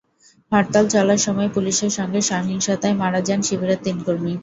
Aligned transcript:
হরতাল 0.51 0.85
চলার 0.93 1.19
সময় 1.19 1.49
পুলিশের 1.55 1.91
সঙ্গে 1.97 2.19
সহিংসতায় 2.29 2.95
মারা 3.01 3.19
যান 3.27 3.39
শিবিরের 3.47 3.79
তিন 3.85 3.97
কর্মী। 4.05 4.33